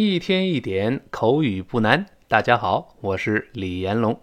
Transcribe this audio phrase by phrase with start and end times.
[0.00, 2.06] 一天一点口语不难。
[2.28, 4.20] 大家好，我是李延龙。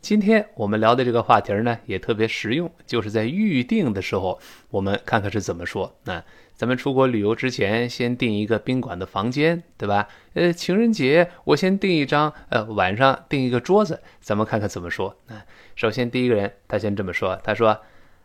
[0.00, 4.40] 今天我们聊的这个话题呢，也特别实用，就是在预定的时候，
[4.70, 5.94] 我们看看是怎么说。
[6.04, 6.24] 那
[6.54, 10.08] 咱们出国旅游之前，先订一个宾馆的房间，对吧？
[10.32, 15.14] 呃，情人节我先订一张，呃，晚上订一个桌子，咱们看看怎么说。
[15.26, 15.42] 那
[15.76, 17.78] 首先第一个人他先这么说，他说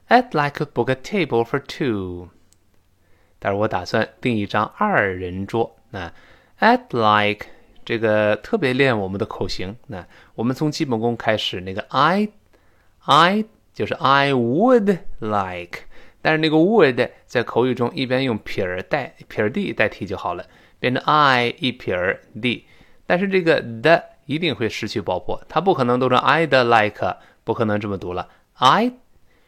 [0.07, 2.29] ：“I'd like to book a table for two。”
[3.37, 5.75] 但是我打算订一张二人桌。
[5.91, 6.13] 那
[6.59, 7.47] I'd like
[7.85, 9.75] 这个特别练我们的口型。
[9.87, 10.05] 那
[10.35, 15.79] 我们从基本功开始，那个 I，I 就是 I would like，
[16.21, 20.45] 但是那个 would 在口语中一边用撇儿代撇儿 d 代替就好了，
[20.79, 22.65] 变成 I 一撇儿 d。
[23.05, 28.27] 但是这个 d 一定会失去爆破，它不可能读成 I'd like，不可能这么读了。
[28.55, 28.91] I，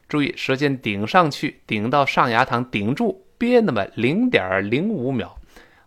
[0.07, 5.37] 注意舌尖顶上去，顶到上牙膛，顶住，憋那么零点零五秒。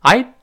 [0.00, 0.33] I。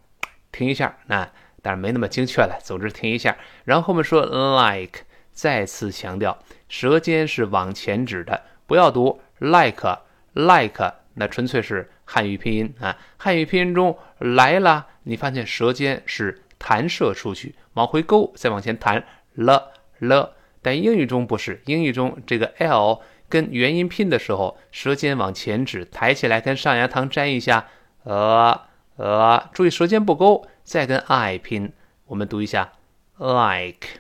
[0.52, 1.24] 停一下，那
[1.62, 2.60] 当然没那么精确了。
[2.64, 10.00] 总之停一下，然后后面说 like，再次强调舌尖是往前指的，不要读 like
[10.34, 12.98] like，那纯粹是汉语拼音啊。
[13.18, 19.04] 汉语拼音中来了，你发现舌尖是弹射出去，往回勾，再往前弹
[19.36, 20.36] 了了。
[20.62, 27.68] 但英语中不是，英语中这个 l 跟元音拼的时候，舌尖往前指，抬起来跟上牙膛粘一下，
[28.04, 28.62] 呃。
[28.98, 31.72] 呃，注意舌尖不勾，再跟 i 拼，
[32.06, 32.74] 我们读一下
[33.18, 33.96] like，like，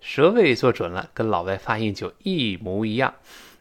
[0.00, 3.14] 舌位做准了，跟老外发音就一模一样。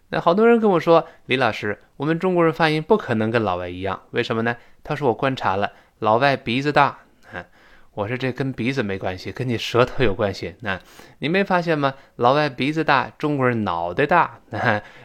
[0.09, 4.57] 那好多人跟我说，李老师，我们中国人发音不可能跟老外一样，为什么呢？
[4.83, 6.99] 他说我观察了，老外鼻子大。
[7.95, 10.55] 我说这跟鼻子没关系，跟你舌头有关系。
[10.61, 10.79] 那
[11.19, 11.93] 你没发现吗？
[12.15, 14.39] 老外鼻子大，中国人脑袋大。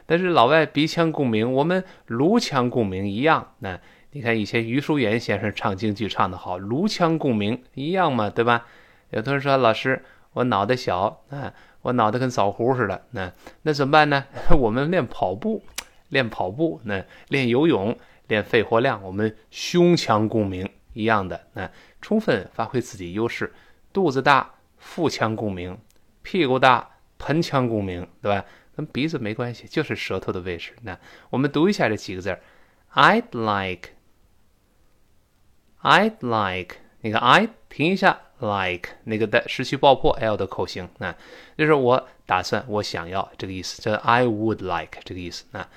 [0.06, 3.52] 但是老外鼻腔共鸣，我们颅腔共鸣一样。
[3.58, 3.78] 那
[4.12, 8.66] 你看以前余淑妍先生唱京剧唱得好，颅腔共鸣一样嘛，对吧？
[9.10, 13.02] 有同学说老师，我脑袋小啊，我脑袋跟枣核似的。
[13.10, 13.30] 那
[13.62, 14.24] 那怎么办呢？
[14.58, 15.62] 我们练跑步，
[16.08, 17.94] 练跑步，那练游泳，
[18.28, 20.66] 练肺活量，我们胸腔共鸣。
[20.94, 23.52] 一样的，那充分发挥自己优势，
[23.92, 25.76] 肚子大，腹腔共鸣；
[26.22, 26.88] 屁股大，
[27.18, 28.44] 盆腔共鸣，对吧？
[28.76, 30.72] 跟鼻子没关系，就是舌头的位置。
[30.82, 30.96] 那
[31.30, 32.40] 我们读一下这几个字儿
[32.94, 33.24] ：I'd
[35.82, 36.76] like，I'd like。
[37.00, 41.12] 你看，I 停一下，like 那个的失去爆破 L 的口型，那
[41.56, 45.44] 就是我打算，我想要这个意思，叫 I would like 这个意思。
[45.50, 45.68] 那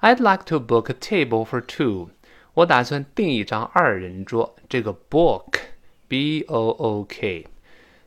[0.00, 2.10] I'd like to book a table for two。
[2.58, 4.56] 我打算订一张二人桌。
[4.68, 7.46] 这个 book，b o o k，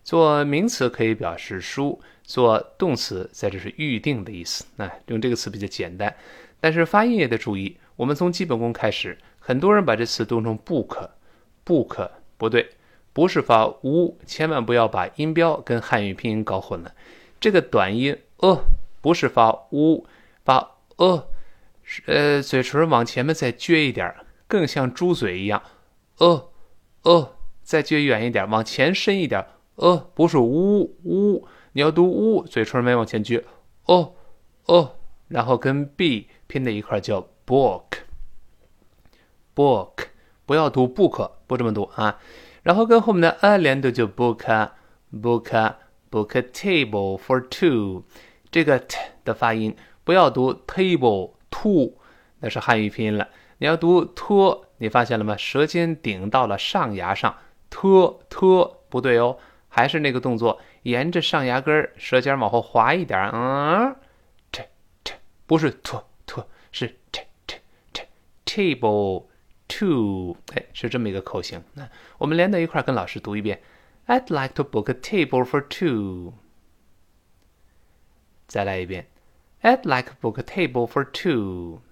[0.04, 4.66] 做名词可以表示书，做动词在这是预定的意思。
[4.76, 6.14] 那用这个词比较简单，
[6.60, 7.78] 但是发音也得注意。
[7.96, 12.72] 我们从基本功开始，很多人把这词读成 book，book 不对，
[13.14, 16.94] 不是发 u，千万不要把音标跟汉语拼音搞混了。
[17.40, 18.60] 这个短音 a
[19.00, 20.06] 不是发 u，
[20.44, 21.24] 发 a，
[22.08, 24.26] 呃，嘴唇往前面再撅一点儿。
[24.52, 25.64] 更像猪嘴一样，
[26.18, 26.50] 呃，
[27.04, 33.42] 呃，再撅远一点，往前伸一点，呃，不是呜呜，你要读呜，嘴唇没往前撅，
[33.86, 34.16] 哦
[34.66, 34.96] 哦，
[35.30, 37.94] 然后跟 b 拼在一块叫 book，book，
[40.46, 42.20] 不要读 book，不这么读啊，
[42.64, 48.04] 然后跟后面的 a 连读就 book，book，book a table for two，
[48.52, 49.74] 这个 t 的发音
[50.04, 51.94] 不要读 table two，
[52.42, 53.30] 那是汉语拼音了。
[53.62, 55.38] 你要读托，你发现了吗？
[55.38, 57.38] 舌尖顶到了上牙上，
[57.70, 59.38] 托托不对哦，
[59.70, 63.96] 还是那个动作，沿着上牙根，舌尖往后滑一点，嗯
[64.52, 64.64] ，t
[65.04, 65.14] t
[65.46, 67.58] 不是托托，是 t t
[67.94, 68.04] t
[68.44, 69.28] table
[69.68, 71.64] two，哎，是这么一个口型。
[71.76, 71.88] 那
[72.18, 73.62] 我们连在一块儿跟老师读一遍
[74.08, 76.34] ，I'd like to book a table for two。
[78.48, 79.06] 再来一遍
[79.62, 81.84] ，I'd like to book a table for two。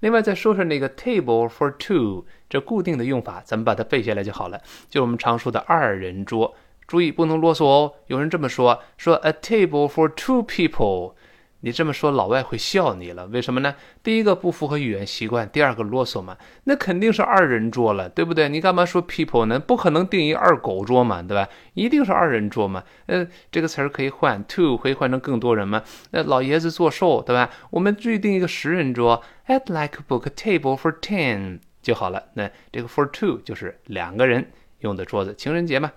[0.00, 4.60] 另外再说说那个 table for two 这固定的用法，咱们把它背下来就好了。
[4.88, 6.54] 就我们常说的二人桌，
[6.86, 7.92] 注意不能啰嗦哦。
[8.06, 11.14] 有人这么说，说 a table for two people。
[11.60, 13.26] 你这么说，老外会笑你了。
[13.26, 13.74] 为什么呢？
[14.02, 16.36] 第一个不符合语言习惯，第二个啰嗦嘛。
[16.64, 18.48] 那肯定是二人桌了，对不对？
[18.48, 19.58] 你干嘛说 people 呢？
[19.58, 21.48] 不可能定义二狗桌嘛，对吧？
[21.74, 22.84] 一定是二人桌嘛。
[23.06, 25.82] 呃，这个词儿可以换，two 可以换成更多人嘛。
[26.12, 27.50] 那老爷子做寿，对吧？
[27.70, 32.22] 我们注定一个十人桌，I'd like book a table for ten 就好了。
[32.34, 35.90] 那这个 for two 就是两个人用的桌子，情人节嘛。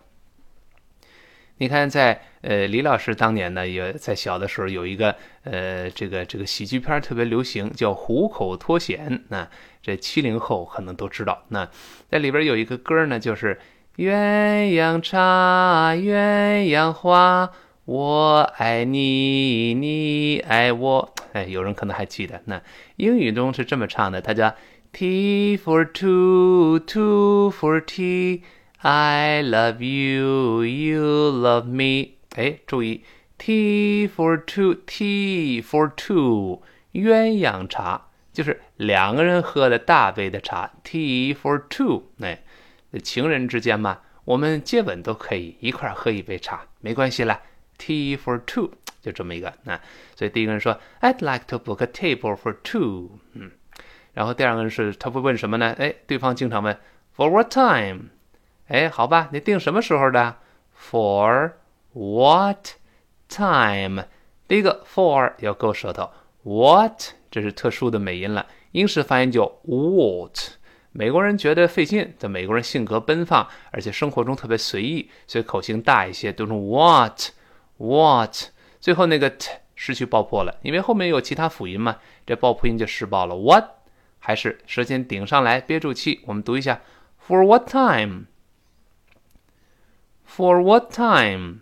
[1.61, 9.07] 你看，在呃李老师当年呢，也在小的时候有一个呃这个这个喜剧片特别流行，叫《虎口脱险》。
[9.29, 9.47] 那
[9.79, 11.43] 这七零后可能都知道。
[11.49, 11.69] 那
[12.09, 13.59] 在里边有一个歌呢，就是
[13.97, 14.11] 鸳
[14.73, 17.51] 鸯茶，鸳鸯花，
[17.85, 21.13] 我爱你，你爱我。
[21.33, 22.41] 哎，有人可能还记得。
[22.45, 22.59] 那
[22.95, 24.55] 英语中是这么唱的，它叫
[24.91, 28.41] “T for two, two for tea。
[28.83, 32.13] I love you, you love me。
[32.35, 33.03] 哎，注意
[33.37, 36.63] ，tea for two，tea for two，
[36.93, 40.71] 鸳鸯茶就是两个人喝的大杯的茶。
[40.83, 42.41] tea for two，哎，
[43.03, 47.39] 情人之间嘛，我们接吻都可以一块喝一杯茶，没关系啦。
[47.77, 49.53] tea for two，就这么一个。
[49.65, 49.79] 那
[50.15, 53.19] 所以第一个人说，I'd like to book a table for two。
[53.33, 53.51] 嗯，
[54.13, 55.75] 然后第二个人是他会问什么呢？
[55.77, 56.75] 哎，对方经常问
[57.15, 58.09] ，For what time？
[58.71, 60.38] 哎，好吧，你定什么时候的
[60.79, 61.51] ？For
[61.91, 62.69] what
[63.27, 64.06] time？
[64.47, 66.09] 第一个 for 要勾舌头
[66.44, 70.38] ，what 这是特殊的美音了，英式发音叫 what。
[70.94, 77.31] 美国人觉得费劲，这美国人性格奔放，而且生活中特别随意，所以口型大一些，读成 what
[77.75, 78.33] what。
[78.79, 83.35] 最后那个 t 失去爆破了，因为后面有其他辅音嘛，这爆破音就失爆了。
[83.35, 83.65] what
[84.19, 86.79] 还是舌尖顶上来，憋住气，我们读一下
[87.27, 88.27] ，For what time？
[90.33, 91.59] For what time？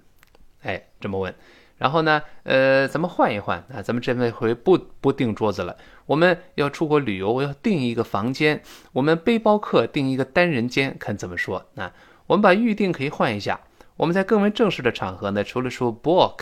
[0.62, 1.34] 哎，这么问。
[1.78, 5.76] 然后呢，呃，咱们换一换啊，咱们这回不不订桌子了。
[6.06, 8.62] 我们要出国旅游，我要订一个房间。
[8.92, 11.66] 我们背包客订一个单人间，看怎么说。
[11.74, 11.92] 那
[12.28, 13.60] 我们把预定可以换一下。
[13.96, 16.42] 我们在更为正式的场合呢，除了说 book，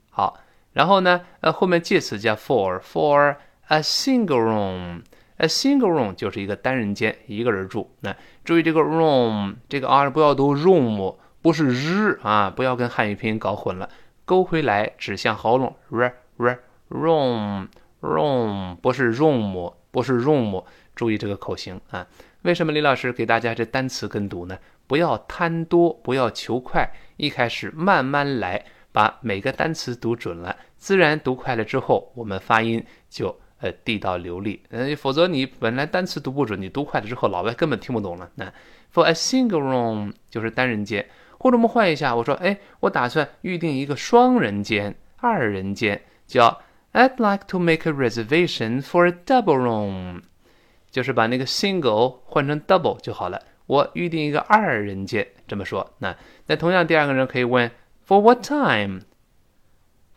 [0.09, 0.39] 好。
[0.72, 3.36] 然后呢，呃，后面介词加 for for
[3.66, 7.90] a single room，a single room 就是一个单人间，一个人住。
[8.00, 8.14] 那
[8.44, 13.88] 注意这个 room 这个 r 不要读 room，不是日啊，不要跟汉语拼音搞混了，
[14.24, 17.68] 勾回来指向喉咙，r r room
[18.00, 20.64] room 不是 room 不是 room，
[20.94, 22.06] 注意这个口型啊。
[22.42, 24.56] 为什么李老师给大家这单词跟读呢？
[24.86, 28.64] 不要贪多，不要求快，一开始慢慢来。
[28.92, 34.62] 把每个单词读准了，自然读快了之后，我们发音就呃地道流利。
[34.70, 38.28] 呃，否则你本来单词读不准，你读快了之后，老外根本听不懂了。
[38.34, 38.52] 那
[38.92, 41.06] for a single room 就是单人间，
[41.38, 46.60] 或者我们换一下，我说，哎，我打算预定一个双人间、二人间，叫
[46.92, 50.22] I'd like to make a reservation for a double room，
[50.90, 53.40] 就是把那个 single 换成 double 就好了。
[53.66, 55.92] 我预定一个二人间，这么说。
[55.98, 56.16] 那
[56.46, 57.70] 那同样，第二个人可以问。
[58.10, 59.02] For what time?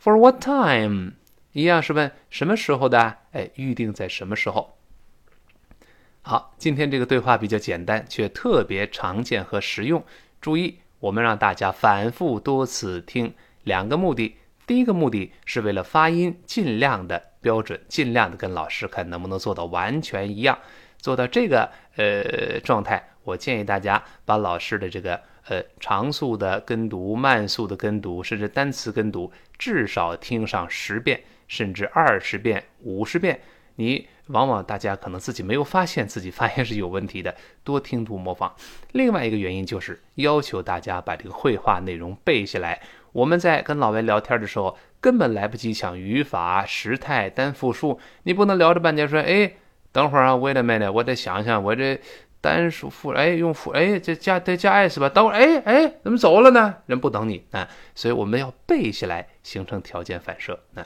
[0.04, 1.12] For what time?
[1.52, 3.18] 一样是问什么时候的？
[3.34, 4.80] 哎，预定在什么时候？
[6.24, 10.04] 好，今天这个对话比较简单，却特别常见和实用。
[10.42, 13.32] 注意，我们让大家反复多次听，
[13.64, 14.38] 两个目的。
[14.66, 20.58] 第一个目的是为了发音尽量的标准，尽量的跟老师看能不能做到完全一样。
[20.98, 25.22] 做到这个呃状态，我建议大家把老师的这个。
[25.50, 33.40] 呃，长速的跟读，慢速的跟读，甚至单词跟读，至少听上十遍，甚至二十遍、五十遍。
[33.76, 38.56] 你往往大家可能自己没有发现自己发音是有问题的，多听读模仿。
[38.94, 42.80] 另外一个原因就是要求大家把这个绘画内容背下来。
[43.12, 49.52] 我们在跟老外聊天的时候，根本来不及讲语法、时态、单复数，你不能聊着半天说，哎，
[49.92, 52.00] 等会儿啊，wait a minute，我得想想，我这。
[52.44, 56.76] 单数复哎用复哎这加得加 s 吧，等会儿哎哎怎么走了呢？
[56.88, 60.86] 人不等你啊，所以我们要背下来，形成条件反射啊。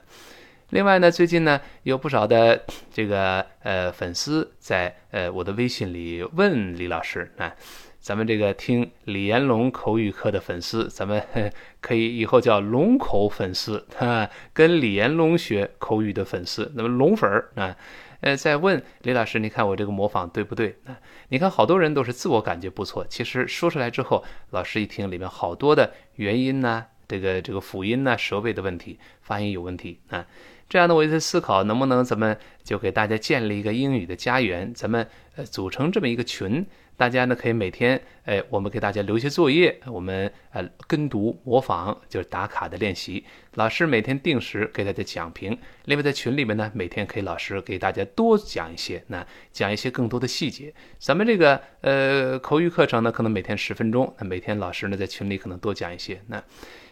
[0.70, 7.52] 另外呢，最近呢有不少的这个呃粉丝在呃我的微信里问李老师啊，
[8.00, 11.26] 咱们这个听李延龙口语课的粉丝，咱们
[11.82, 17.76] 可以以后叫龙口粉丝啊，跟李延龙学口语的粉丝，那么龙粉儿啊。
[18.22, 20.76] 呃，在问李老师，你看我这个模仿对不对？
[20.86, 20.98] 啊，
[21.30, 30.26] 你看好多人都是自我感觉不错，其实说出来之后，老师一听里面好多的元音呐、这个这个辅音呐、舌位的问题，发音有问题啊。
[30.70, 36.66] 这样呢，我就在思考，能不能咱们就给大家建立一个英语的家园，咱们呃组成这么一个群，
[36.98, 43.24] 大家呢可以每天，哎，我们给大家留一些作业，我们呃跟读模仿，就是打卡的练习。
[43.54, 50.74] 老师每天定时给大家讲评，另外在群里面呢，每天可以老师给大家多讲一些，那讲一些更多的细节。
[50.98, 56.44] 咱们这个呃口语课程呢，可能每天十分钟，那每天老师呢在群里可能多讲一些，那。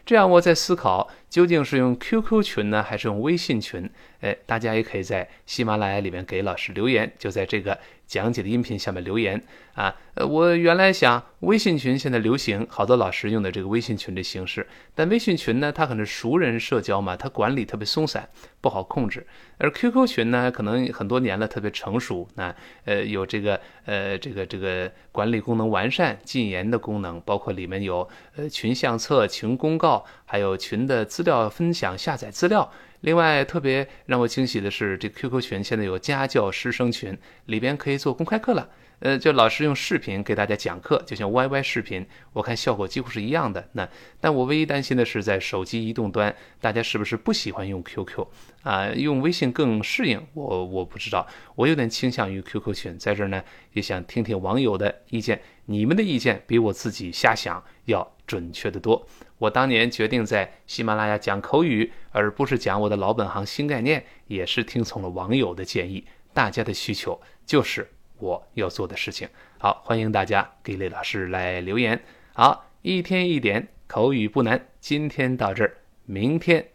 [0.05, 3.89] 这样我在思考，究竟是用 QQ 群呢，还是用微信群？
[4.21, 7.77] 哎，大家也可以在喜马拉雅里面给老师留言，就在这个
[8.07, 9.93] 讲解的音频下面留言啊。
[10.13, 14.65] 呃，我原来想微信群现在流行，好多老师用的这个微信群的形式，
[14.95, 18.29] 但微信群呢，它可能熟人社交嘛，它管理特别松散，
[18.61, 19.27] 不好控制。
[19.57, 32.71] 而 QQ 群呢，可能很多年了，特别成熟，那呃有这个呃这个这个管理功能完善、禁言的功能，包括里面有呃群相册、群公告，还有群的资料分享、下载资料。
[33.01, 37.15] 另外，特别让我惊喜的是，这 QQ 群现在有家教师生群，
[37.47, 38.69] 里边可以做公开课了。
[38.99, 43.67] 呃，就老师用视频给大家讲课，就像 YY 视频，我看效果几乎是一样的。
[43.73, 43.87] 那，
[44.21, 48.25] 但我唯一担心的是，在手机移动端，大家是不是不喜欢用 QQ
[48.63, 48.87] 啊？
[48.95, 50.25] 用微信更适应？
[50.33, 52.97] 我我不知道，我有点倾向于 QQ 群。
[52.97, 59.07] 在这儿呢，也想听听网友的意见，你们的意见比我自己瞎想要准确的多。
[59.37, 66.05] 我当年决定在喜马拉雅讲口语，而不是讲我的老本行新概念，也是听从了网友的建议。
[66.33, 69.27] 大家的需求就是我要做的事情。
[69.57, 72.01] 好，欢迎大家给雷老师来留言。
[72.33, 74.67] 好，一天一点口语不难。
[74.79, 76.65] 今天到这儿，明天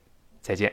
[0.41, 0.73] 再见。